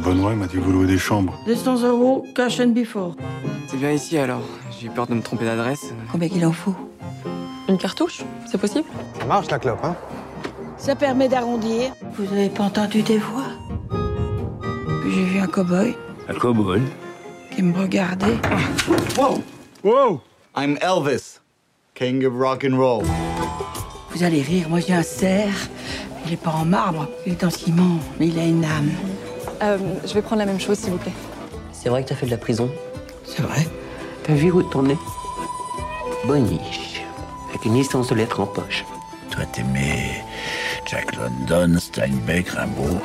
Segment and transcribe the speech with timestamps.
[0.00, 1.38] Benoît m'a dit que vous louez des chambres.
[1.46, 3.14] 200 euros, cash and before.
[3.68, 4.42] C'est bien ici alors.
[4.78, 5.92] J'ai eu peur de me tromper d'adresse.
[6.10, 6.74] Combien qu'il en faut
[7.68, 8.88] Une cartouche C'est possible?
[9.18, 9.94] Ça marche la clope, hein?
[10.76, 11.92] Ça permet d'arrondir.
[12.18, 13.50] Vous avez pas entendu des voix?
[15.02, 15.96] Puis j'ai vu un cow-boy
[16.28, 16.82] Un cow-boy
[17.54, 18.38] qui me regardait.
[19.84, 20.20] Wow
[20.56, 21.40] I'm Elvis,
[21.94, 23.04] king of rock and roll.
[24.10, 25.68] Vous allez rire, moi j'ai un cerf.
[26.26, 28.90] Il est pas en marbre, il est en ciment, mais il a une âme.
[29.62, 31.12] Euh, Je vais prendre la même chose, s'il vous plaît.
[31.72, 32.70] C'est vrai que t'as fait de la prison
[33.24, 33.66] C'est vrai
[34.24, 34.96] T'as vu où t'en es
[36.26, 37.02] Boniche.
[37.50, 38.84] Avec une licence de lettres en poche.
[39.30, 40.22] Toi, t'aimais
[40.86, 43.00] Jack London, Steinbeck, Rimbaud.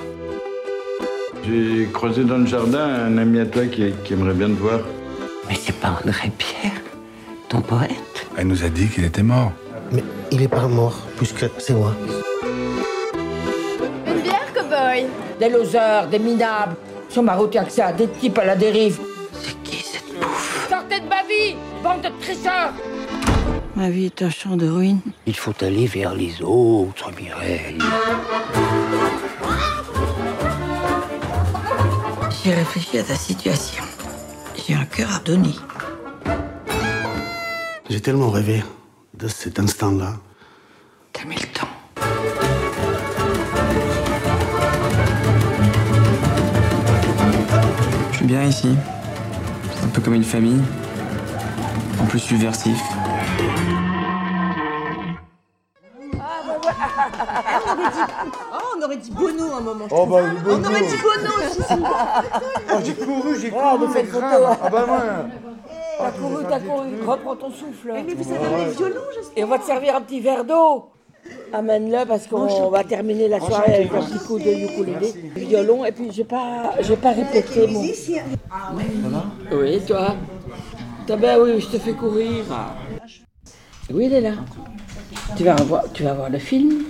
[1.45, 4.79] J'ai croisé dans le jardin un ami à toi qui, qui aimerait bien te voir.
[5.49, 6.73] Mais c'est pas André Pierre,
[7.49, 8.27] ton poète.
[8.37, 9.51] Elle nous a dit qu'il était mort.
[9.91, 11.93] Mais il est pas mort, puisque c'est moi.
[15.39, 16.75] Des losers, des minables.
[17.09, 18.99] Sur ma route, il y a que ça, des types à la dérive.
[19.33, 22.73] C'est qui cette bouffe Sortez de ma vie, bande de tricheurs
[23.75, 25.01] Ma vie est un champ de ruines.
[25.27, 27.77] Il faut aller vers les autres, Mireille.
[32.43, 33.83] J'ai réfléchi à ta situation.
[34.55, 35.53] J'ai un cœur à donner.
[37.89, 38.63] J'ai tellement rêvé
[39.13, 40.15] de cet instant-là.
[41.13, 41.67] T'as mis le temps.
[48.27, 48.75] Suis bien ici.
[49.73, 50.61] C'est un peu comme une famille.
[52.01, 52.77] En plus subversif.
[58.75, 59.85] on aurait dit Bono un moment.
[59.91, 61.83] Oh bah, On aurait dit Bono aussi.
[62.69, 64.25] Oh, j'ai couru, j'ai Oh, me faites photo.
[64.61, 65.03] Ah bah moi
[65.97, 66.87] T'as couru, t'as couru.
[67.05, 67.93] Reprends ton souffle.
[67.93, 69.37] Mais vous savez les violons, j'espère.
[69.37, 70.89] Et on va te servir un petit verre d'eau.
[71.53, 75.91] Amène-le parce qu'on va terminer la soirée avec un petit coup de ukulélé, violon, et
[75.91, 77.81] puis j'ai pas, j'ai pas répété mon.
[79.51, 80.15] Oui, toi?
[81.05, 82.43] T'as ben oui, je te fais courir.
[83.93, 84.33] Oui, il est là.
[85.37, 86.83] Tu vas voir, tu vas voir le film.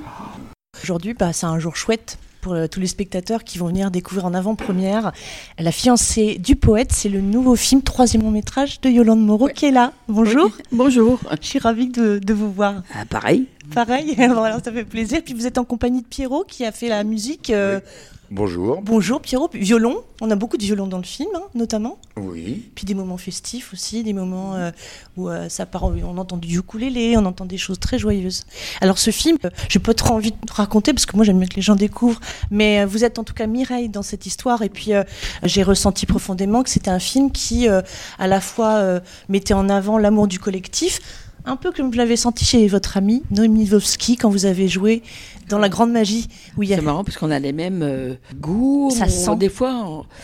[0.82, 2.18] Aujourd'hui, bah, c'est un jour chouette
[2.48, 5.12] pour euh, tous les spectateurs qui vont venir découvrir en avant-première
[5.60, 6.94] La fiancée du poète.
[6.94, 9.92] C'est le nouveau film, troisième long métrage de Yolande Moreau qui est là.
[10.08, 10.50] Bonjour.
[10.72, 11.20] Bonjour.
[11.42, 12.84] Je suis ravie de, de vous voir.
[12.96, 13.48] Ah, pareil.
[13.76, 15.20] Pareil, voilà, ça fait plaisir.
[15.26, 17.50] Puis vous êtes en compagnie de Pierrot qui a fait la musique.
[17.50, 17.82] euh,
[18.30, 18.82] Bonjour.
[18.82, 20.04] Bonjour Pierrot, violon.
[20.20, 21.98] On a beaucoup de violon dans le film, hein, notamment.
[22.18, 22.70] Oui.
[22.76, 24.72] Puis des moments festifs aussi, des moments euh,
[25.16, 28.44] où euh, ça part, on entend du ukulélé, on entend des choses très joyeuses.
[28.82, 31.48] Alors ce film, euh, j'ai pas trop envie de raconter parce que moi j'aime bien
[31.48, 32.20] que les gens découvrent,
[32.52, 35.04] mais euh, vous êtes en tout cas Mireille dans cette histoire et puis euh,
[35.44, 40.28] j'ai ressenti profondément que c'était un film qui à la fois mettait en avant l'amour
[40.28, 41.00] du collectif,
[41.48, 45.02] un peu comme vous l'avez senti chez votre ami Noémie Wovski quand vous avez joué
[45.50, 46.28] dans La Grande Magie.
[46.62, 46.66] A...
[46.66, 48.90] C'est marrant parce qu'on a les mêmes euh, goûts.
[48.92, 49.36] Ça on- sent.
[49.38, 49.74] Des fois,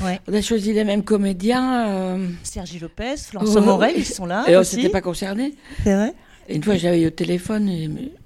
[0.02, 0.20] on, Ouais.
[0.28, 1.88] on a choisi les mêmes comédiens.
[1.88, 4.44] euh, Sergi Lopez, Florence Morel, ils sont là.
[4.48, 5.56] et on s'était pas concernés.
[5.84, 6.14] C'est vrai
[6.50, 7.70] Et une fois, j'avais eu au téléphone,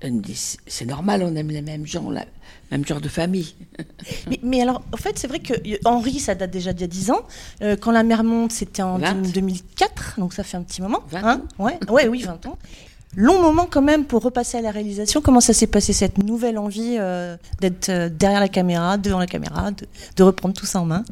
[0.02, 0.36] elle me dit
[0.66, 2.26] C'est- normal, on aime les mêmes gens, la
[2.72, 3.56] même genre de famille.
[4.30, 6.84] Mais, mais alors, en fait, c'est vrai que euh, Henri, ça date déjà d'il y
[6.84, 7.22] a 10 ans.
[7.62, 9.32] Euh, quand la mer monte, c'était en 20.
[9.34, 11.02] 2004, donc ça fait un petit moment.
[11.12, 12.58] 20 hein ouais, ouais, oui, 20 ans.
[13.16, 15.22] Long moment quand même pour repasser à la réalisation.
[15.22, 19.72] Comment ça s'est passé, cette nouvelle envie euh, d'être derrière la caméra, devant la caméra,
[19.72, 21.06] de, de reprendre tout ça en main?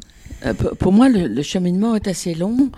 [0.44, 2.70] Euh, pour moi, le, le cheminement est assez long.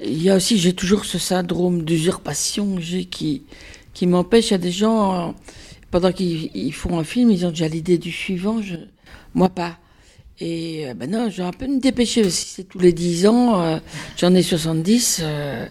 [0.00, 2.76] Il y a aussi, j'ai toujours ce syndrome d'usurpation
[3.10, 3.42] qui,
[3.94, 4.48] qui m'empêche.
[4.48, 5.34] Il y a des gens,
[5.90, 8.74] pendant qu'ils ils font un film, ils ont déjà l'idée du suivant, je,
[9.34, 9.78] moi pas.
[10.40, 12.28] Et euh, ben non, je vais un peu me dépêcher.
[12.30, 13.78] Si c'est tous les 10 ans, euh,
[14.16, 15.66] j'en ai 70, euh,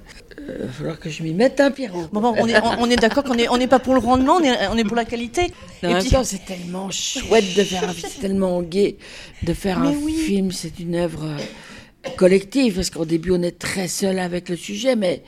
[0.50, 2.08] euh, va falloir que je m'y mette un Pierrot.
[2.12, 4.36] Bon, bon, on est, on, on est d'accord qu'on n'est on pas pour le rendement,
[4.36, 5.54] on est, on est pour la qualité.
[5.84, 8.98] En Et puis- c'est tellement chouette de faire un film, c'est tellement gai
[9.44, 10.14] de faire Mais un oui.
[10.14, 14.58] film, c'est une œuvre euh, collective, parce qu'au début, on est très seul avec le
[14.58, 15.24] sujet, mais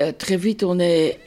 [0.00, 1.18] euh, très vite, on est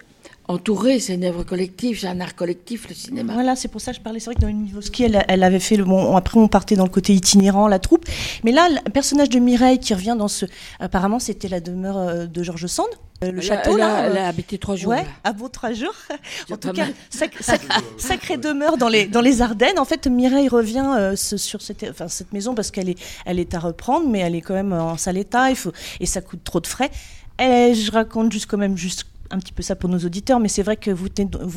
[0.47, 3.33] entouré, c'est une œuvre collective, c'est un art collectif, le cinéma.
[3.33, 4.19] Voilà, c'est pour ça que je parlais.
[4.19, 6.15] C'est vrai que Noémie Mivoski, elle, elle avait fait le bon.
[6.17, 8.05] Après, on partait dans le côté itinérant, la troupe.
[8.43, 10.45] Mais là, le personnage de Mireille qui revient dans ce.
[10.79, 12.87] Apparemment, c'était la demeure euh, de Georges Sand,
[13.23, 13.95] euh, le château elle là.
[13.95, 14.91] a, elle euh, a habité trois jours.
[14.91, 15.93] Ouais, à vos trois jours.
[16.51, 16.93] En tout cas, mal.
[17.09, 17.61] sac- sac-
[17.97, 19.79] sacrée demeure dans les, dans les Ardennes.
[19.79, 23.39] En fait, Mireille revient euh, ce- sur cette, enfin, cette maison parce qu'elle est, elle
[23.39, 26.19] est à reprendre, mais elle est quand même en sale état il faut, et ça
[26.21, 26.91] coûte trop de frais.
[27.39, 30.47] Et je raconte juste quand même juste un petit peu ça pour nos auditeurs, mais
[30.47, 31.07] c'est vrai que vous,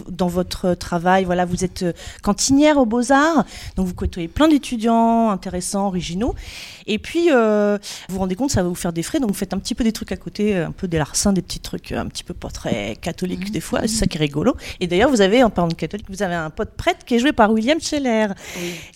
[0.09, 1.93] dans votre travail, voilà, vous êtes euh,
[2.23, 3.45] cantinière aux Beaux-Arts,
[3.77, 6.35] donc vous côtoyez plein d'étudiants intéressants, originaux.
[6.87, 7.79] Et puis, euh,
[8.09, 9.75] vous vous rendez compte, ça va vous faire des frais, donc vous faites un petit
[9.75, 12.35] peu des trucs à côté, un peu des larcins, des petits trucs un petit peu
[12.35, 14.57] pas très catholiques des fois, c'est ça qui est rigolo.
[14.81, 17.19] Et d'ailleurs, vous avez, en parlant de catholique, vous avez un pote prêtre qui est
[17.19, 18.29] joué par William Scheller,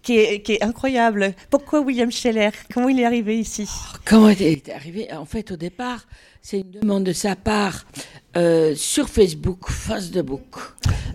[0.03, 1.35] qui, est, qui, est, incroyable.
[1.51, 2.51] Pourquoi William Scheller?
[2.73, 3.69] Comment il est arrivé ici?
[4.05, 5.13] Comment il est arrivé?
[5.13, 6.07] En fait, au départ,
[6.43, 7.87] c'est une demande de sa part
[8.37, 10.57] euh, sur Facebook, Facebook.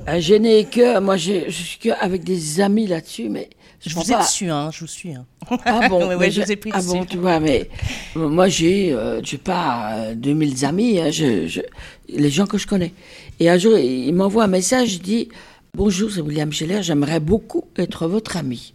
[0.08, 3.50] Euh, je n'ai que, moi, je, suis que avec des amis là-dessus, mais
[3.86, 5.14] je, vous ai dessus, hein, je vous suis.
[5.14, 5.26] Hein.
[5.66, 7.70] Ah bon, ouais, je vous ai pris ah bon, tu vois, mais
[8.16, 11.62] moi j'ai, euh, je sais pas, 2000 amis, hein, je, je,
[12.10, 12.94] les gens que je connais.
[13.40, 15.30] Et un jour, il m'envoie un message, il dit
[15.76, 18.72] Bonjour, c'est William Scheller, j'aimerais beaucoup être votre ami.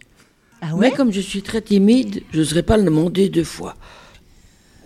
[0.61, 0.89] Ah ouais?
[0.89, 3.75] Mais comme je suis très timide, je n'oserais pas le demander deux fois.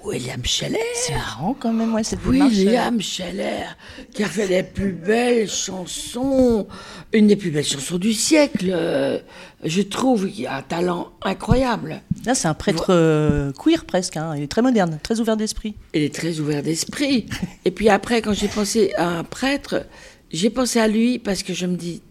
[0.06, 0.78] William Scheller.
[0.94, 3.66] C'est marrant quand même, ouais, cette William Scheller,
[4.14, 6.68] qui a fait les plus belles chansons,
[7.12, 8.70] une des plus belles chansons du siècle.
[8.72, 9.20] Euh,
[9.64, 12.02] je trouve qu'il a un talent incroyable.
[12.26, 14.18] Là, c'est un prêtre euh, queer presque.
[14.18, 14.36] Hein.
[14.38, 15.76] Il est très moderne, très ouvert d'esprit.
[15.94, 17.26] Il est très ouvert d'esprit.
[17.66, 19.86] Et puis après, quand j'ai pensé à un prêtre,
[20.32, 22.02] j'ai pensé à lui parce que je me dis,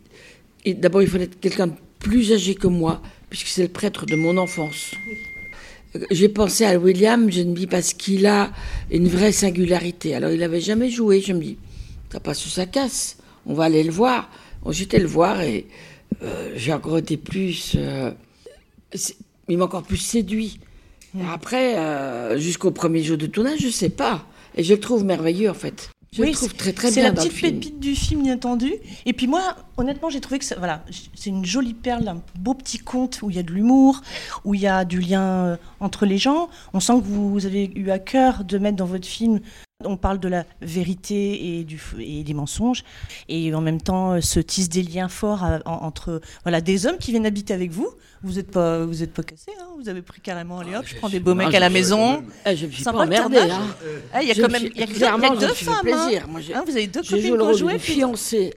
[0.67, 3.00] d'abord, il fallait être quelqu'un de plus âgé que moi,
[3.31, 4.93] puisque c'est le prêtre de mon enfance.
[6.11, 8.50] J'ai pensé à William, je me dis, parce qu'il a
[8.91, 10.14] une vraie singularité.
[10.14, 11.20] Alors, il n'avait jamais joué.
[11.20, 11.56] Je me dis,
[12.12, 13.17] ça passe sous sa casse.
[13.46, 14.29] On va aller le voir.
[14.70, 15.67] J'étais le voir et
[16.23, 17.75] euh, j'ai encore été plus.
[17.76, 18.11] Euh,
[19.49, 20.58] il m'a encore plus séduit.
[21.31, 24.26] Après, euh, jusqu'au premier jour de tournage, je ne sais pas.
[24.56, 25.91] Et je le trouve merveilleux, en fait.
[26.14, 26.94] Je oui, le trouve très très bien.
[26.94, 28.72] C'est la petite pépite du film, bien entendu.
[29.05, 30.84] Et puis moi, honnêtement, j'ai trouvé que voilà,
[31.14, 34.00] c'est une jolie perle, un beau petit conte où il y a de l'humour,
[34.44, 36.49] où il y a du lien euh, entre les gens.
[36.72, 39.40] On sent que vous avez eu à cœur de mettre dans votre film
[39.84, 42.84] on parle de la vérité et, du, et des mensonges,
[43.28, 46.98] et en même temps euh, se tissent des liens forts euh, entre voilà, des hommes
[46.98, 47.88] qui viennent habiter avec vous,
[48.22, 50.88] vous n'êtes pas, vous êtes pas cassé, hein vous avez pris carrément, allez hop, ah,
[50.88, 52.25] je prends des beaux mecs à la maison.
[52.46, 53.38] Eh, je me suis pas emmerdé.
[53.38, 53.66] Hein.
[54.12, 55.82] Ah, il y a quand même, il y a, clairement, deux femmes.
[55.82, 56.22] Plaisir.
[56.25, 56.28] Hein.
[56.31, 57.78] Moi, hein, vous avez deux copines qui ont joué.
[57.78, 58.54] fiancée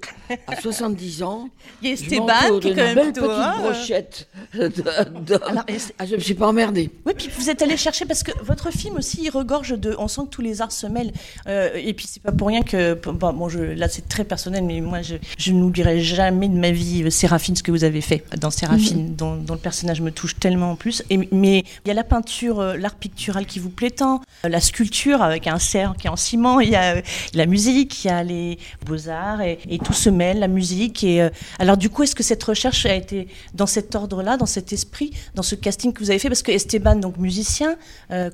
[0.47, 1.49] à 70 ans.
[1.81, 3.55] Il y a Esteban qui est quand même belle petite hein.
[3.59, 4.27] brochette.
[4.53, 6.89] ah, je me suis pas emmerdé.
[7.05, 10.07] Oui, puis vous êtes allé chercher parce que votre film aussi, il regorge de, on
[10.07, 11.11] sent que tous les arts se mêlent.
[11.47, 14.81] Euh, et puis c'est pas pour rien que, bon, je, là c'est très personnel, mais
[14.81, 18.23] moi je, je n'oublierai jamais de ma vie euh, Séraphine ce que vous avez fait
[18.37, 21.03] dans Séraphine, dont, dont le personnage me touche tellement en plus.
[21.09, 24.59] Et, mais il y a la peinture, euh, l'art pictural qui vous plaît tant, la
[24.61, 27.01] sculpture avec un cerf qui est en ciment, il y a
[27.33, 31.03] la musique, il y a les beaux-arts et, tout se mêle, la musique.
[31.03, 31.27] Et,
[31.59, 35.11] alors du coup, est-ce que cette recherche a été dans cet ordre-là, dans cet esprit,
[35.35, 36.29] dans ce casting que vous avez fait?
[36.29, 37.75] Parce que Esteban, donc musicien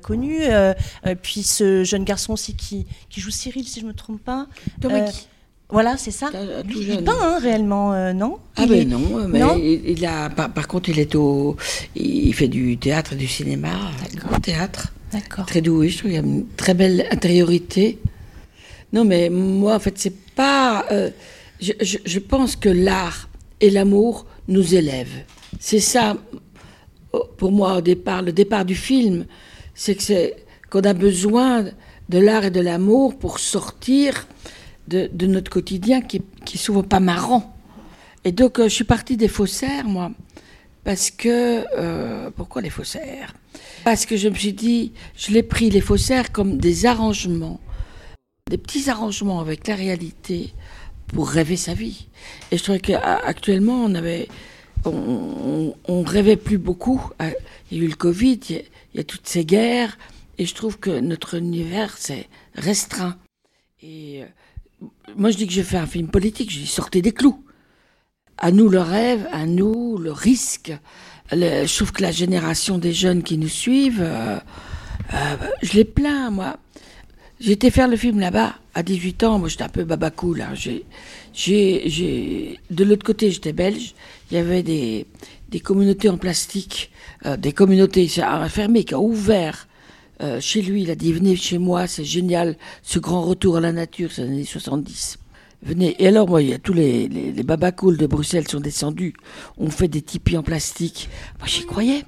[0.02, 0.40] connu,
[1.22, 2.73] puis ce jeune garçon aussi qui,
[3.10, 4.46] qui joue Cyril, si je ne me trompe pas.
[5.70, 6.30] Voilà, c'est ça.
[6.68, 8.38] il peint hein, réellement, euh, non?
[8.56, 9.40] Ah ben non, mais
[9.86, 11.56] Il, a, par, contre, il est au,
[11.96, 13.72] il fait du théâtre et du cinéma,
[14.14, 14.92] grand théâtre.
[15.10, 15.46] D'accord.
[15.46, 16.10] Très doué, je trouve.
[16.10, 17.98] Il a une très belle intériorité.
[18.92, 20.86] Non, mais moi, en fait, c'est pas.
[20.92, 21.10] Euh,
[21.60, 23.28] je, je, pense que l'art
[23.60, 25.24] et l'amour nous élèvent.
[25.58, 26.16] C'est ça,
[27.38, 29.24] pour moi, au départ, le départ du film,
[29.74, 30.36] c'est que c'est
[30.70, 31.64] qu'on a besoin
[32.08, 34.26] de l'art et de l'amour pour sortir
[34.88, 37.54] de, notre quotidien qui, qui est souvent pas marrant.
[38.24, 40.10] Et donc, euh, je suis partie des faussaires, moi.
[40.82, 41.64] Parce que.
[41.76, 43.34] Euh, pourquoi les faussaires?
[43.84, 47.60] Parce que je me suis dit, je l'ai pris les faussaires comme des arrangements,
[48.50, 50.52] des petits arrangements avec la réalité
[51.08, 52.06] pour rêver sa vie.
[52.50, 54.28] Et je trouvais qu'actuellement, on avait.
[54.86, 57.10] On, on, rêvait plus beaucoup.
[57.22, 57.30] Euh,
[57.70, 59.96] il y a eu le Covid, il y a toutes ces guerres,
[60.38, 63.16] et je trouve que notre univers, c'est restreint.
[63.82, 64.22] Et
[65.16, 67.42] moi je dis que je fais un film politique, je dis sortez des clous.
[68.38, 70.72] À nous le rêve, à nous le risque.
[71.30, 74.38] je trouve que la génération des jeunes qui nous suivent, euh,
[75.12, 76.56] euh, je les plains, moi.
[77.40, 80.54] J'étais faire le film là-bas à 18 ans, moi j'étais un peu babacou là.
[80.54, 80.84] J'ai,
[81.34, 83.94] j'ai, De l'autre côté, j'étais belge,
[84.30, 85.06] il y avait des,
[85.62, 86.90] communautés en plastique,
[87.26, 88.08] euh, des communautés
[88.48, 89.68] fermées qui ont ouvert
[90.22, 93.60] euh, chez lui, il a dit venez chez moi, c'est génial, ce grand retour à
[93.60, 95.18] la nature, c'est les années 70.
[95.62, 95.96] Venez.
[96.02, 99.14] Et alors, moi, il y a tous les, les, les babacools de Bruxelles sont descendus,
[99.56, 101.08] on fait des tipis en plastique.
[101.38, 102.04] Moi, j'y croyais.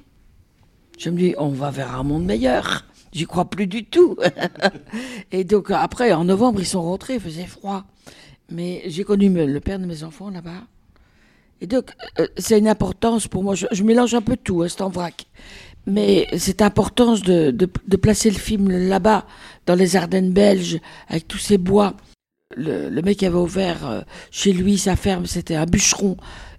[0.97, 2.85] Je me dis, on va vers un monde meilleur.
[3.11, 4.15] J'y crois plus du tout.
[5.31, 7.85] et donc, après, en novembre, ils sont rentrés, il faisait froid.
[8.49, 10.63] Mais j'ai connu le père de mes enfants là-bas.
[11.61, 13.55] Et donc, euh, c'est une importance pour moi.
[13.55, 15.25] Je, mélange un peu tout, hein, c'est en vrac.
[15.87, 19.25] Mais cette importance de, de, placer le film là-bas,
[19.65, 21.95] dans les Ardennes belges, avec tous ces bois,
[22.55, 24.01] Le, le mec qui avait ouvert euh,
[24.31, 26.15] chez lui sa ferme, c'était un bûcheron.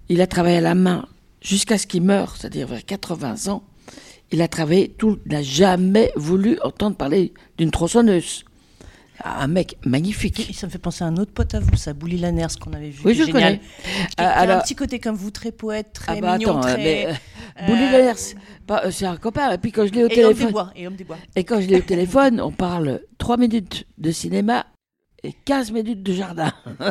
[0.07, 1.07] Il a travaillé à la main
[1.41, 3.63] jusqu'à ce qu'il meure, c'est-à-dire vers 80 ans.
[4.31, 8.45] Il a travaillé tout, n'a jamais voulu entendre parler d'une tronçonneuse.
[9.23, 10.51] Un mec magnifique.
[10.55, 12.89] Ça me fait penser à un autre pote à vous, ça, Bouli Lanners, qu'on avait
[12.89, 13.01] vu.
[13.03, 13.33] Oui, je génial.
[13.33, 13.59] connais.
[13.59, 16.51] Qui, qui a alors- un petit côté comme vous, très poète, très Ah bah mignon,
[16.57, 16.77] attends, très...
[16.77, 17.13] mais, euh,
[17.61, 18.35] euh, Bouli Lanners,
[18.65, 19.51] pas- euh, c'est un copain.
[19.51, 21.17] Et puis quand je l'ai au Et homme des téléphone, bois, et homme des bois.
[21.35, 24.65] et quand je l'ai au téléphone, on parle 3 minutes de cinéma
[25.23, 26.53] et 15 minutes de jardin.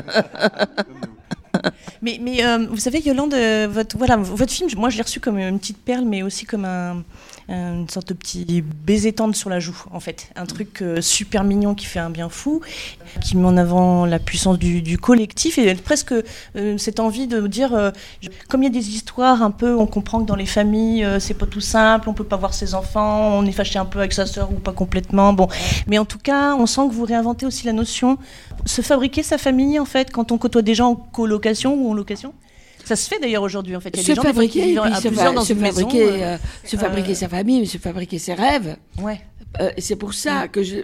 [2.03, 5.79] Mais, euh, vous savez, Yolande, euh, votre, film, moi je l'ai reçu comme une petite
[5.79, 7.03] perle, mais aussi comme un,
[7.49, 10.31] un- une sorte de petit baiser tendre sur la joue, en fait.
[10.37, 12.61] Un truc euh, super mignon qui fait un bien fou,
[13.23, 16.15] qui met en avant la puissance du, collectif et presque
[16.77, 17.93] cette envie de dire,
[18.49, 21.35] comme il y a des histoires un peu, on comprend que dans les familles, c'est
[21.35, 24.13] pas tout simple, on peut pas voir ses enfants, on est fâché un peu avec
[24.13, 25.33] sa sœur ou pas complètement.
[25.33, 25.49] Bon,
[25.87, 28.19] mais en tout cas, on sent que vous réinventez aussi la notion,
[28.67, 31.95] se fabriquer sa famille, en fait, quand on côtoie des gens en colocation ou en
[31.95, 32.35] location?
[32.85, 33.91] Ça se fait d'ailleurs aujourd'hui, en fait.
[33.91, 35.53] Il y a se des gens qui fabriquer, vivent à se, plusieurs fa- dans se
[35.53, 38.77] une maison, fabriquer, euh, euh, se euh, fabriquer sa famille, mais se fabriquer ses rêves.
[39.03, 39.21] Ouais.
[39.61, 40.77] Euh, c'est pour ça que, je,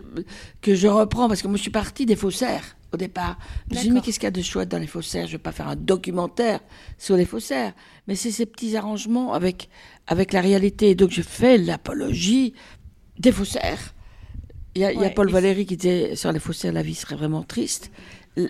[0.60, 3.38] que je reprends, parce que moi je suis partie des faussaires au départ.
[3.70, 5.26] Je me suis dit, mais qu'est-ce qu'il y a de chouette dans les faussaires?
[5.26, 6.60] Je ne vais pas faire un documentaire
[6.98, 7.72] sur les faussaires,
[8.06, 9.68] mais c'est ces petits arrangements avec,
[10.06, 10.94] avec la réalité.
[10.94, 12.54] Donc je fais l'apologie
[13.18, 13.94] des faussaires.
[14.74, 16.82] Il y a, il y a Ouais, Paul Valéry qui disait sur les faussaires, la
[16.82, 17.90] vie serait vraiment triste.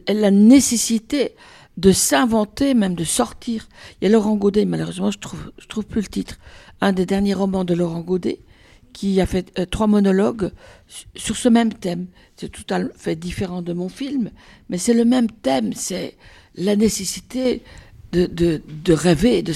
[0.09, 1.35] La nécessité
[1.76, 3.69] de s'inventer, même de sortir.
[4.00, 6.38] Il y a Laurent Godet, malheureusement, je trouve, je trouve plus le titre.
[6.81, 8.40] Un des derniers romans de Laurent Godet,
[8.93, 10.52] qui a fait euh, trois monologues
[10.87, 12.07] su- sur ce même thème.
[12.37, 14.31] C'est tout à fait différent de mon film,
[14.69, 15.73] mais c'est le même thème.
[15.75, 16.16] C'est
[16.54, 17.62] la nécessité
[18.12, 19.52] de, de, de rêver, de,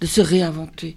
[0.00, 0.96] de se réinventer.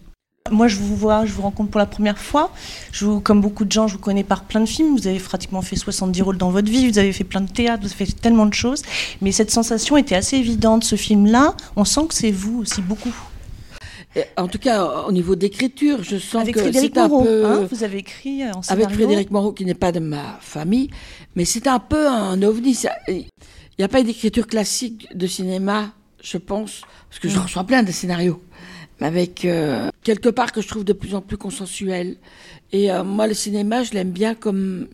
[0.51, 2.51] Moi, je vous vois, je vous rencontre pour la première fois.
[2.91, 4.95] Je vous, comme beaucoup de gens, je vous connais par plein de films.
[4.97, 6.89] Vous avez pratiquement fait 70 rôles dans votre vie.
[6.89, 7.83] Vous avez fait plein de théâtre.
[7.83, 8.81] Vous avez fait tellement de choses.
[9.21, 10.83] Mais cette sensation était assez évidente.
[10.83, 13.13] Ce film-là, on sent que c'est vous aussi beaucoup.
[14.35, 17.45] En tout cas, au niveau d'écriture, je sens Avec que Frédéric c'est un Moreau, peu...
[17.45, 18.89] hein, vous avez écrit euh, en avec.
[18.89, 20.89] Frédéric Moreau, qui n'est pas de ma famille,
[21.35, 22.75] mais c'est un peu un ovni.
[23.07, 23.25] Il
[23.77, 25.91] n'y a pas d'écriture classique de cinéma,
[26.23, 28.41] je pense, parce que je reçois plein de scénarios,
[28.99, 32.17] avec euh, quelque part que je trouve de plus en plus consensuel.
[32.71, 34.87] Et euh, moi, le cinéma, je l'aime bien comme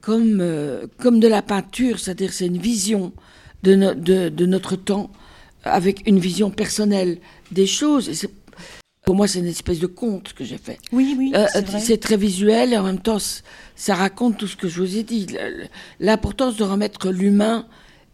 [0.00, 3.12] comme euh, comme de la peinture, c'est-à-dire c'est une vision
[3.62, 5.10] de, no- de de notre temps
[5.62, 7.18] avec une vision personnelle
[7.52, 8.08] des choses.
[8.24, 8.28] Et
[9.06, 10.78] pour moi, c'est une espèce de conte que j'ai fait.
[10.92, 11.46] Oui, oui, Euh,
[11.78, 13.18] c'est très visuel et en même temps,
[13.76, 15.26] ça raconte tout ce que je vous ai dit.
[16.00, 17.66] L'importance de remettre l'humain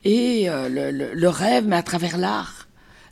[0.04, 2.60] et euh, le, le- le rêve, mais à travers l'art.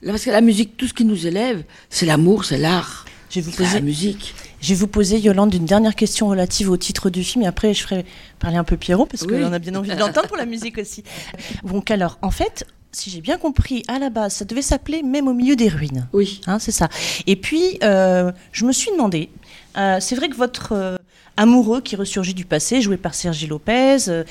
[0.07, 3.05] Parce que la musique, tout ce qui nous élève, c'est l'amour, c'est l'art.
[3.31, 4.35] Je vais vous C'est la poser, musique.
[4.61, 7.45] je vais vous poser, Yolande, une dernière question relative au titre du film.
[7.45, 8.07] Et après, je ferai
[8.39, 9.41] parler un peu Pierrot, parce Oui.
[9.43, 11.05] qu'on a bien envie de l'entendre pour la musique aussi.
[11.65, 15.29] Donc, alors, en fait, si j'ai bien compris, à la base, ça devait s'appeler Même
[15.29, 16.09] au milieu des ruines.
[16.15, 16.41] Oui.
[16.47, 16.89] Hein, c'est ça.
[17.27, 19.29] Et puis, euh, je me suis demandé,
[19.77, 20.97] euh, c'est vrai que votre euh,
[21.39, 24.25] amoureux qui ressurgit du passé, joué par Sergi Lopez, euh,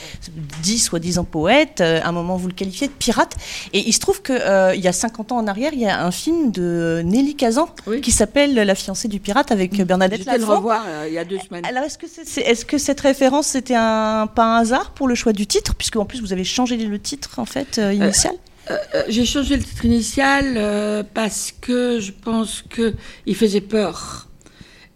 [0.61, 3.35] dit soi-disant poète, euh, à un moment vous le qualifiez de pirate,
[3.73, 4.35] et il se trouve qu'il
[4.75, 7.69] il y a 50 ans en arrière, il y a un film de Nelly Kazan
[7.87, 8.01] Oui.
[8.01, 10.55] qui s'appelle La fiancée du pirate avec Bernadette J'étais le Lafont.
[10.57, 11.65] revoir euh, il y a deux semaines.
[11.65, 15.73] Alors, est-ce que, cette référence, c'était un, pas un hasard pour le choix du titre,
[15.75, 18.33] puisque en plus vous avez changé le titre en fait euh, initial
[18.69, 18.75] Euh,
[19.07, 22.93] J'ai changé le titre initial euh, parce que je pense que
[23.25, 24.26] il faisait peur.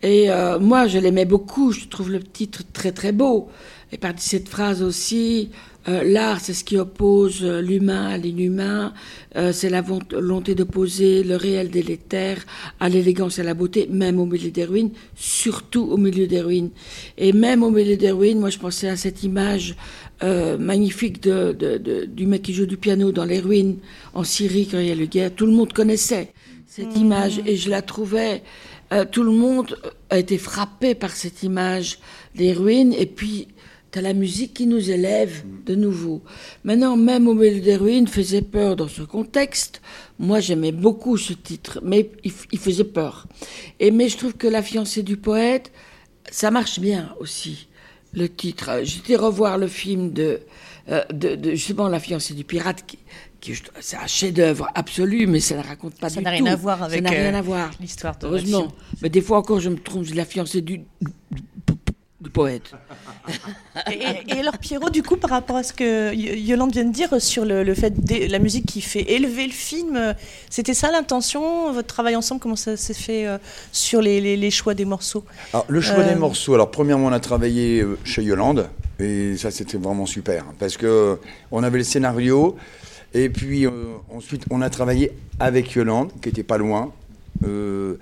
[0.03, 1.72] Et euh, moi, je l'aimais beaucoup.
[1.72, 3.50] Je trouve le titre très très beau.
[3.91, 5.50] Et par cette phrase aussi,
[5.89, 8.93] euh, l'art, c'est ce qui oppose euh, l'humain à l'inhumain.
[9.36, 12.38] Euh, c'est la volonté d'opposer le réel délétère
[12.79, 16.39] à l'élégance et à la beauté, même au milieu des ruines, surtout au milieu des
[16.41, 16.70] ruines.
[17.17, 19.75] Et même au milieu des ruines, moi, je pensais à cette image
[20.24, 23.77] euh, magnifique de, de- de- du mec qui joue du piano dans les ruines
[24.13, 25.31] en Syrie quand il y a la guerre.
[25.36, 26.31] Tout le monde connaissait
[26.67, 28.41] cette image et je la trouvais.
[28.91, 29.77] Euh, tout le monde
[30.10, 32.00] a été frappé par cette image
[32.36, 33.48] des ruines et puis
[33.91, 36.21] t'as la musique qui nous élève de nouveau.
[36.63, 39.81] Maintenant, même au milieu des ruines faisait peur dans ce contexte.
[40.17, 43.27] Moi, j'aimais beaucoup ce titre, mais il, faisait peur.
[43.79, 45.71] Et mais je trouve que la fiancée du poète,
[46.31, 47.67] ça marche bien aussi
[48.13, 48.69] le titre.
[48.69, 50.39] Euh, J'étais revoir le film de,
[50.89, 53.00] euh, de, justement La fiancée du pirate, qui,
[53.79, 56.43] c'est un chef-d'œuvre absolu, mais ça ne raconte pas Ça du n'a tout.
[56.43, 57.71] rien à voir avec, Ça n'a rien euh, à voir.
[57.79, 58.67] l'histoire de votre Heureusement.
[59.01, 60.86] Mais des fois encore, je me trompe, c'est la fiancée du, du,
[62.21, 62.71] du poète.
[63.91, 64.00] Et,
[64.36, 67.45] et alors Pierrot, du coup, par rapport à ce que Yolande vient de dire sur
[67.45, 70.13] le, le fait de la musique qui fait élever le film, euh,
[70.50, 73.38] c'était ça l'intention, votre travail ensemble, comment ça s'est fait euh,
[73.71, 75.24] sur les, les- les choix des morceaux?
[75.53, 76.53] Alors, le choix Euh, des morceaux.
[76.55, 78.69] Alors, premièrement, on a travaillé euh, chez Yolande,
[79.00, 80.45] Et ça, c'était vraiment super.
[80.60, 81.17] Parce que
[81.51, 82.55] on avait le scénario.
[83.13, 83.72] Et puis euh,
[84.13, 86.91] ensuite, on a travaillé avec Yolande, qui était pas loin.
[87.44, 87.96] Euh,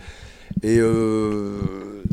[0.62, 2.04] et euh,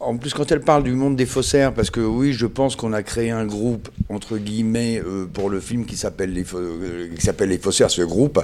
[0.00, 2.92] en plus, quand elle parle du monde des faussaires, parce que oui, je pense qu'on
[2.92, 5.02] a créé un groupe, entre guillemets,
[5.32, 8.40] pour le film qui s'appelle les, qui s'appelle les Faussaires, ce groupe,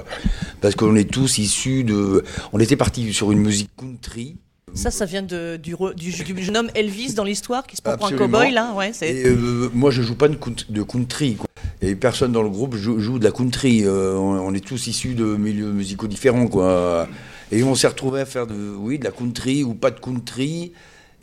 [0.61, 2.23] parce qu'on est tous issus de.
[2.53, 4.37] On était partis sur une musique country.
[4.73, 7.97] Ça, ça vient de, du, du, du, jeune homme Elvis dans l'histoire qui se prend
[7.97, 8.73] pour un cow-boy, là.
[8.73, 10.37] Ouais, et, euh, moi, je joue pas de,
[10.69, 11.37] de country.
[11.81, 13.83] Et personne dans le groupe joue, joue de la country.
[13.85, 17.07] Euh, on, on, est tous issus de milieux musicaux différents, quoi.
[17.51, 20.73] Et on s'est retrouvés à faire de, oui, de la country ou pas de country.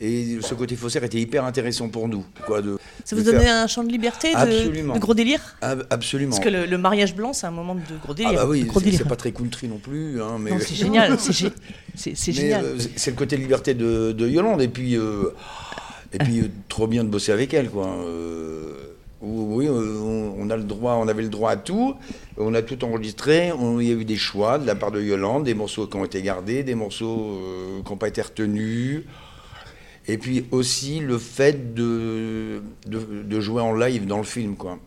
[0.01, 2.25] Et ce côté faussaire était hyper intéressant pour nous.
[2.45, 6.31] Quoi, de, ça vous donnait un champ de liberté, de, de gros délire Absolument.
[6.31, 8.39] Parce que le, le mariage blanc, c'est un moment de gros délire.
[8.41, 10.21] Ah bah oui, c'est pas très country non plus.
[10.21, 10.59] Hein, mais...
[10.59, 12.65] c'est génial, c'est génial.
[12.65, 14.61] Euh, c'est le côté liberté de, de, Yolande.
[14.61, 15.33] Et puis, euh,
[16.11, 17.69] et puis euh, trop bien de bosser avec elle.
[17.69, 17.87] Quoi.
[19.25, 21.95] Euh, oui, on, on, a le droit, on avait le droit à tout.
[22.37, 23.51] On a tout enregistré.
[23.51, 25.97] On, il y a eu des choix de la part de Yolande, des morceaux qui
[25.97, 27.39] ont été gardés, des morceaux
[27.83, 29.03] qui n'ont pas été retenus.
[30.07, 34.77] Et puis aussi le fait de, de, de, jouer en live dans le film, quoi.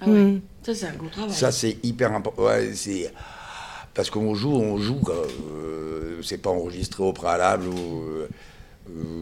[0.00, 0.24] Ah ouais.
[0.24, 0.40] Mmh.
[0.62, 1.32] Ça, c'est un gros travail.
[1.32, 2.42] Ça, c'est hyper important.
[2.42, 3.10] Ouais, c'est...
[3.94, 8.28] Parce qu'on joue, on joue, euh, c'est pas enregistré au préalable ou euh,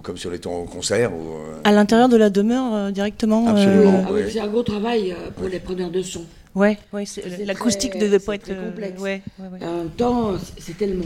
[0.02, 1.12] comme sur les temps au concert.
[1.12, 1.60] Ou, euh...
[1.64, 4.04] À l'intérieur de la demeure, euh, directement Absolument.
[4.06, 6.24] Ah oui, c'est un gros travail pour les preneurs de son.
[6.54, 7.04] Ouais, ouais
[7.44, 8.98] l'acoustique ne pas être complexe.
[8.98, 9.66] Ouais, ouais, ouais.
[9.66, 11.04] En même temps, c'est tellement,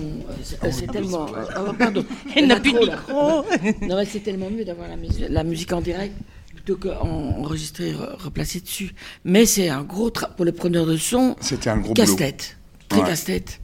[0.71, 1.27] c'est tellement.
[1.29, 2.05] Oh, pardon.
[2.37, 3.45] Elle n'a plus de micro.
[3.83, 6.15] non, mais c'est tellement mieux d'avoir la, musique, la musique en direct
[6.55, 8.95] plutôt qu'enregistrer, replacer dessus.
[9.25, 11.35] Mais c'est un gros pour les preneurs de son.
[11.41, 12.57] C'était un gros casse-tête,
[12.89, 13.61] très casse-tête.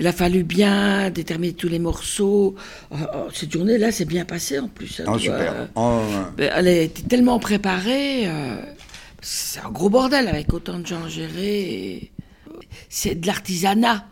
[0.00, 2.54] Il a fallu bien déterminer tous les morceaux.
[2.90, 5.02] Oh, oh, cette journée-là, c'est bien passé en plus.
[5.06, 5.68] Oh, super.
[5.74, 6.00] Oh,
[6.38, 8.26] elle était tellement préparée.
[8.26, 8.62] Euh,
[9.20, 12.12] c'est un gros bordel avec autant de gens gérés.
[12.88, 14.06] C'est de l'artisanat.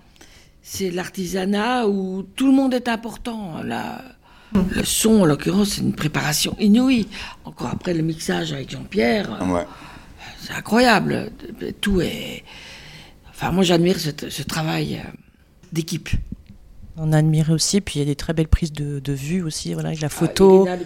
[0.61, 3.63] C'est de l'artisanat où tout le monde est important.
[3.65, 4.03] Là,
[4.53, 7.09] le son, en l'occurrence, c'est une préparation inouïe.
[7.47, 9.65] Encore après le mixage avec Jean-Pierre, ouais.
[10.39, 11.31] c'est incroyable.
[11.81, 12.45] Tout est.
[13.31, 15.01] Enfin, moi, j'admire ce, ce, travail
[15.73, 16.09] d'équipe.
[17.01, 19.43] On a admiré aussi, puis il y a des très belles prises de, de vue
[19.43, 20.67] aussi, voilà, avec la photo.
[20.69, 20.77] Ah.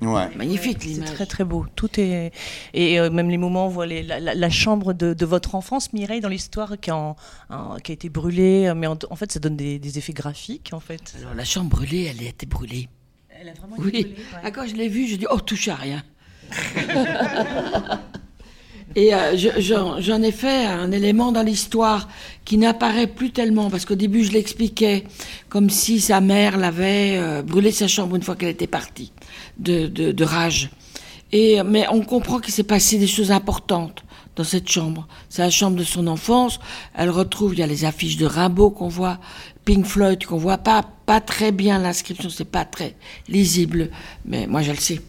[0.00, 0.28] Ouais.
[0.36, 1.08] Magnifique l'image.
[1.08, 1.66] C'est très très beau.
[1.74, 2.30] Tout est
[2.74, 5.26] et euh, même les moments où on voit les, la, la, la, chambre de, de,
[5.26, 7.16] votre enfance, Mireille, dans l'histoire qui, en,
[7.50, 10.70] en, qui a été brûlée, mais en, en, fait ça donne des, des, effets graphiques
[10.72, 11.16] en fait.
[11.20, 12.88] Alors la chambre brûlée, elle a été brûlée.
[13.30, 13.88] Elle a vraiment oui.
[13.88, 14.14] été brûlée.
[14.14, 14.40] Ouais.
[14.44, 16.04] Ah, quand je l'ai vue, je dis oh touche à rien.
[18.94, 22.08] Et euh, j'en ai fait un élément dans l'histoire
[22.44, 25.04] qui n'apparaît plus tellement, parce qu'au début je l'expliquais
[25.48, 29.12] comme si sa mère l'avait euh, brûlé sa chambre une fois qu'elle était partie,
[29.58, 30.70] de, de, de, rage.
[31.32, 34.04] Et, mais on comprend qu'il s'est passé des choses importantes
[34.36, 35.06] dans cette chambre.
[35.28, 36.58] C'est la chambre de son enfance.
[36.94, 39.18] Elle retrouve, il y a les affiches de Rimbaud qu'on voit,
[39.64, 42.96] Pink Floyd qu'on voit pas, pas très bien l'inscription, c'est pas très
[43.28, 43.90] lisible,
[44.24, 45.00] mais moi je le sais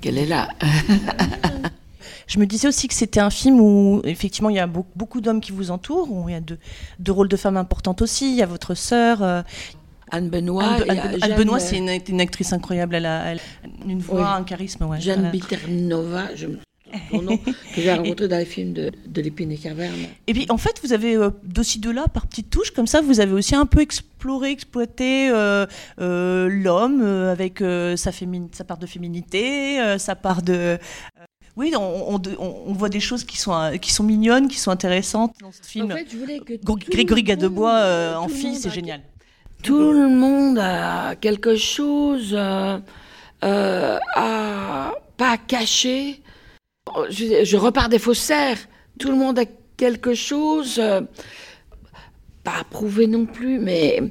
[0.00, 0.48] qu'elle est là.
[2.26, 5.40] Je me disais aussi que c'était un film où, effectivement, il y a beaucoup, d'hommes
[5.40, 6.58] qui vous entourent, où il y a deux,
[6.98, 8.30] deux, rôles de femmes importantes aussi.
[8.30, 9.22] Il y a votre sœur.
[9.22, 9.42] Euh,
[10.10, 10.64] Anne Benoît.
[10.64, 12.94] Anne, Anne, Anne Benoît, c'est une, une, actrice incroyable.
[12.94, 13.40] Elle a, elle
[13.86, 14.40] une voix, oui.
[14.40, 14.84] un charisme.
[14.84, 15.00] Ouais.
[15.00, 15.30] Jeanne.
[15.30, 16.58] Biternova, je me
[17.12, 20.06] nom, que j'ai rencontré dans les films de, de Lépine et Caverne.
[20.26, 23.00] Et puis, en fait, vous avez euh, d'aussi de là, par petites touches, comme ça,
[23.00, 25.66] vous avez aussi un peu exploré, exploité euh,
[26.00, 27.60] euh, l'homme avec
[27.96, 30.78] sa, sa part de féminité, sa part de
[31.56, 35.34] oui, on, on, on, voit des choses qui sont, qui sont mignonnes, qui sont intéressantes
[35.40, 35.92] dans ce film.
[35.92, 39.00] En fait, je voulais que Grégory Gadebois euh, en fille, c'est génial.
[39.62, 42.78] Tout le monde a quelque chose euh,
[43.44, 46.20] euh, à pas cacher.
[47.08, 48.58] Je, je, repars des faussaires.
[48.98, 49.44] Tout le monde a
[49.76, 51.00] quelque chose, euh,
[52.42, 54.02] pas à prouver non plus, mais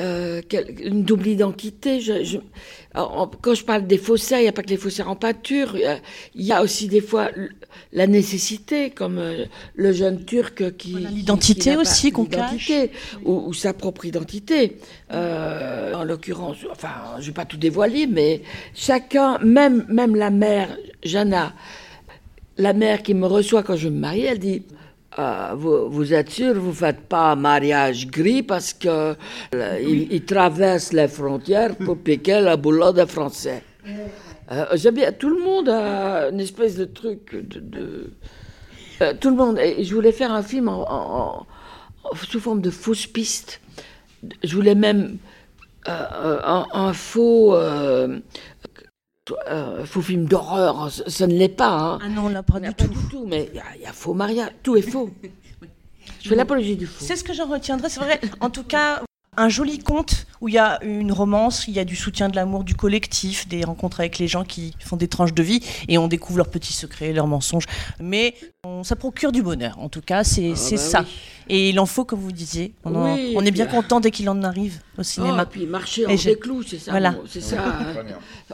[0.00, 0.42] euh,
[0.80, 2.00] une double identité.
[2.00, 2.38] Je, je,
[2.94, 5.76] quand je parle des faussaires, il n'y a pas que les faussaires en peinture.
[6.34, 7.30] Il y a aussi des fois
[7.92, 10.92] la nécessité, comme euh, le jeune turc qui.
[10.92, 12.70] Voilà, l'identité aussi qu'on cache.
[13.24, 14.78] Ou, ou, sa propre identité.
[15.12, 18.42] Euh, en l'occurrence, enfin, je ne vais pas tout dévoiler, mais
[18.74, 21.52] chacun, même, même la mère, Jana,
[22.58, 24.62] la mère qui me reçoit quand je me marie, elle dit
[25.18, 29.14] euh, vous, vous, êtes sûr, vous ne faites pas un mariage gris parce que
[29.54, 33.62] euh, il, il, traverse les frontières pour piquer la boulot des Français.
[34.50, 35.12] Euh, bien.
[35.12, 37.60] Tout le monde a une espèce de truc de.
[37.60, 38.10] de
[39.02, 39.58] euh, tout le monde.
[39.58, 41.46] Et je voulais faire un film en, en,
[42.04, 43.60] en, sous forme de fausse piste.
[44.42, 45.18] Je voulais même
[45.86, 47.54] un, un, faux
[49.48, 51.70] euh, faux film d'horreur, ça, ça ne l'est pas.
[51.78, 51.98] Hein.
[52.02, 52.88] Ah non, là, pas du Pas tout.
[52.88, 55.10] du tout, mais il y a- il y, a faux mariage, tout est faux.
[56.22, 57.04] Je fais l'apologie du faux.
[57.04, 58.20] C'est ce que j'en retiendrai, c'est vrai.
[58.40, 59.02] En tout cas,
[59.36, 62.36] un joli conte où il y a une romance, il y a du soutien de
[62.36, 65.96] l'amour du collectif, des rencontres avec les gens qui font des tranches de vie et
[65.98, 67.64] on découvre leurs petits secrets, leurs mensonges.
[68.00, 69.78] Mais on- ça procure du bonheur.
[69.78, 71.00] En tout cas, c'est Ah bah ça.
[71.02, 71.06] oui.
[71.48, 72.74] Et il en faut, comme vous disiez.
[72.84, 75.42] On, en- Oui, on est bien puis- content dès qu'il en arrive au Oh, cinéma.
[75.42, 76.90] et puis marcher hors Et des clous, c'est ça.
[76.90, 77.10] Voilà.
[77.12, 77.56] bon, c'est ça.
[77.66, 78.04] hein.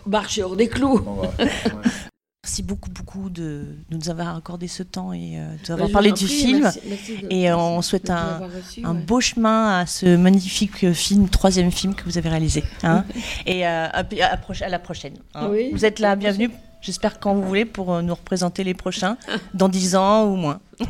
[0.07, 1.01] Marcher hors des clous.
[2.43, 5.93] Merci beaucoup, beaucoup de, de nous avoir accordé ce temps et euh, Bah, d'avoir je
[5.93, 6.61] parlé du prie, film.
[6.63, 9.03] merci- merci de- et euh, on souhaite un, l'avoir reçu, un ouais.
[9.03, 12.65] beau chemin à ce magnifique film, troisième film que vous avez réalisé.
[12.83, 13.05] hein.
[13.47, 15.19] et euh, à, à- à proche- à la prochaine.
[15.35, 15.49] hein.
[15.51, 16.51] Oui, vous êtes là, bienvenue.
[16.81, 19.19] J'espère quand vous voulez pour euh, nous représenter les prochains,
[19.53, 20.61] dans dix ans ou moins.
[20.81, 20.85] au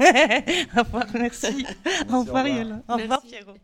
[0.84, 1.66] revoir, merci.
[2.12, 2.80] au revoir, Yola.
[2.88, 3.54] Au revoir, Pierrot.